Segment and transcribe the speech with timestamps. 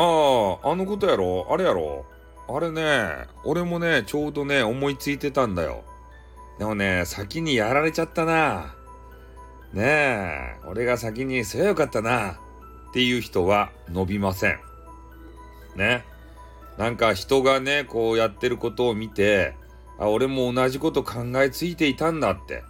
[0.00, 1.46] ああ、あのことやろ？
[1.50, 2.06] あれやろ？
[2.48, 5.84] あれね、俺もね、ちょうどね、思いついてたんだよ。
[6.58, 8.74] でもね、先にやられちゃったな。
[9.74, 12.32] ねえ、俺が先にすればよかったな。
[12.32, 14.58] っていう人は伸びません。
[15.76, 16.04] ね。
[16.78, 19.54] なんか人がね、こうやってることを見て、
[19.98, 22.64] あ、俺も同じこと考えついていたんだって。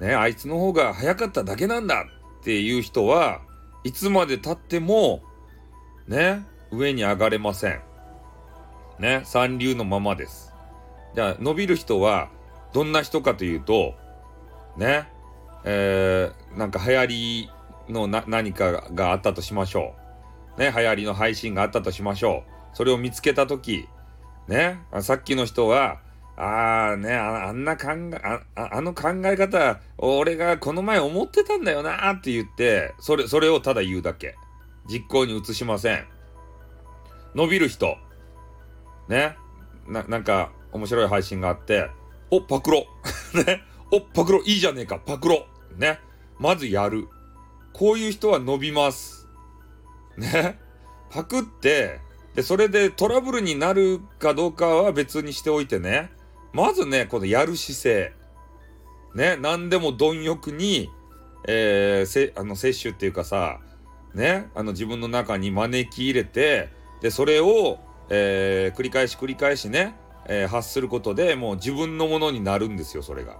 [0.00, 2.06] ね、あいつの方が早かっただけなんだ
[2.40, 3.40] っていう人は
[3.82, 5.22] いつまで経っても、
[6.06, 7.80] ね、上に上がれません。
[8.98, 10.52] ね、三流のままです。
[11.14, 12.28] じゃあ、伸びる人は、
[12.72, 13.94] どんな人かというと、
[14.76, 15.08] ね、
[15.64, 17.50] えー、なんか流行り
[17.88, 19.94] のな何かがあったとしましょ
[20.56, 20.60] う。
[20.60, 22.76] ね、流行りの配信があったとしましょう。
[22.76, 23.88] それを見つけたとき、
[24.48, 26.00] ね、さっきの人は、
[26.38, 28.20] ああねあ、あんな考え、
[28.54, 34.36] あの考え方、俺がこの前思ってたんだよなって言って、それ、それをただ言うだけ。
[34.88, 36.06] 実行に移しません。
[37.36, 37.98] 伸びる人。
[39.08, 39.36] ね。
[39.86, 41.90] な、なんか、面白い配信があって、
[42.30, 42.86] お、パクロ。
[43.46, 43.62] ね。
[43.92, 45.46] お、パクロ、いいじゃねえか、パクロ。
[45.76, 46.00] ね。
[46.38, 47.08] まずやる。
[47.74, 49.28] こういう人は伸びます。
[50.16, 50.58] ね。
[51.10, 52.00] パクって、
[52.34, 56.10] で、それでトラブルになるかどうかは別にしておいてね。
[56.54, 58.14] まずね、このやる姿勢。
[59.14, 59.36] ね。
[59.36, 60.90] 何でも貪欲に、
[61.46, 63.60] えー、せ、あの、摂取っていうかさ、
[64.14, 64.48] ね。
[64.54, 66.70] あの、自分の中に招き入れて、
[67.06, 67.78] で、それを、
[68.08, 69.94] えー、繰り返し繰り返しね、
[70.26, 73.36] えー、発することでもう自分のものになるんですよ、それが。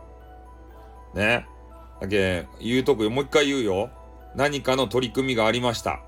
[1.16, 1.48] ね。
[2.00, 3.90] だけ、言うとこもう一回言うよ。
[4.36, 6.00] 何かの取り組みがありました。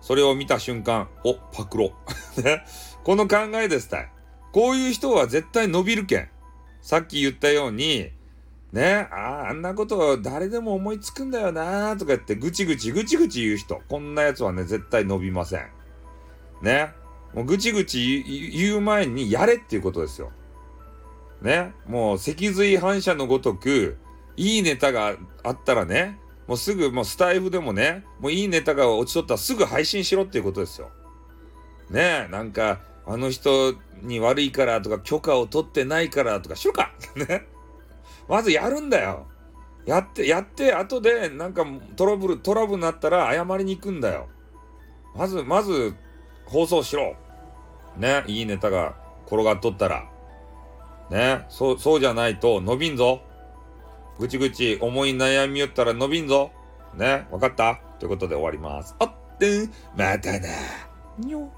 [0.00, 1.92] それを見た瞬間、お、パクロ。
[2.42, 2.64] ね。
[3.04, 4.10] この考えですたい。
[4.52, 6.28] こういう人は絶対伸びるけん。
[6.80, 8.10] さっき言ったように、
[8.72, 13.82] ね、ああ、あんなこと誰でも思いつくんだよなとか言ってぐちぐちぐちぐち言う人。
[13.86, 15.68] こんなやつはね、絶対伸びません。
[16.62, 17.01] ね。
[17.34, 20.32] もうぐちぐち言う前にやれっていうことですよ。
[21.40, 21.72] ね。
[21.86, 23.96] もう脊髄反射のごとく、
[24.36, 30.90] いいネタがあったらね、もうすぐ、もうスタイフでもね、もういいネタが落ちとったらすぐ配信しろっていうことですよ。
[31.90, 37.46] ねえ、なんか、あの人に悪いからとか、許可を取ってないからとか、しろかね。
[38.28, 39.26] まずやるんだよ。
[39.84, 41.66] やって、やって、後で、なんか
[41.96, 44.28] トラブル、トラブルになったら謝りに行くんだよ。
[45.16, 45.94] まず、まず、
[46.46, 47.16] 放送しろ。
[47.96, 48.94] ね、いいネタが
[49.26, 50.08] 転がっとったら。
[51.10, 53.20] ね、そう、そうじゃないと伸びんぞ。
[54.18, 56.50] ぐちぐち思い悩みよったら伸びんぞ。
[56.94, 57.80] ね、わかった？
[57.98, 58.94] ということで終わります。
[58.98, 60.48] あってん、またな。
[61.18, 61.50] にょ。